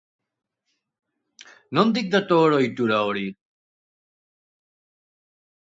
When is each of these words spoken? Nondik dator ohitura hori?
Nondik 1.79 2.09
dator 2.15 2.57
ohitura 2.61 3.03
hori? 3.11 3.27